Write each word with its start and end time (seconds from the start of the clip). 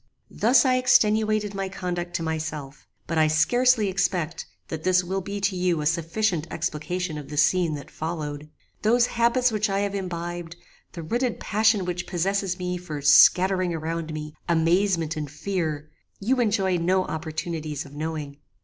"Thus 0.31 0.65
I 0.65 0.77
extenuated 0.77 1.53
my 1.53 1.69
conduct 1.69 2.15
to 2.15 2.23
myself, 2.23 2.87
but 3.05 3.19
I 3.19 3.27
scarcely 3.27 3.87
expect 3.87 4.47
that 4.69 4.83
this 4.83 5.03
will 5.03 5.21
be 5.21 5.39
to 5.41 5.55
you 5.55 5.79
a 5.79 5.85
sufficient 5.85 6.47
explication 6.49 7.19
of 7.19 7.29
the 7.29 7.37
scene 7.37 7.75
that 7.75 7.91
followed. 7.91 8.49
Those 8.81 9.05
habits 9.05 9.51
which 9.51 9.69
I 9.69 9.81
have 9.81 9.93
imbibed, 9.93 10.55
the 10.93 11.03
rooted 11.03 11.39
passion 11.39 11.85
which 11.85 12.07
possesses 12.07 12.57
me 12.57 12.77
for 12.77 12.99
scattering 13.03 13.75
around 13.75 14.11
me 14.11 14.33
amazement 14.49 15.15
and 15.15 15.29
fear, 15.29 15.91
you 16.19 16.39
enjoy 16.39 16.77
no 16.77 17.05
opportunities 17.05 17.85
of 17.85 17.93
knowing. 17.93 18.37